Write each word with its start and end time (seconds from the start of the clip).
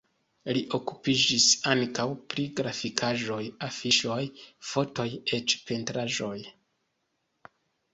Li 0.57 0.61
okupiĝis 0.77 1.45
ankaŭ 1.73 2.07
pri 2.35 2.47
grafikaĵoj, 2.61 3.39
afiŝoj, 3.71 4.19
fotoj, 4.75 5.09
eĉ 5.41 5.61
pentraĵoj. 5.71 6.37